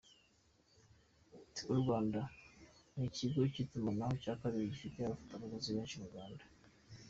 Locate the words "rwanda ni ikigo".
1.81-3.41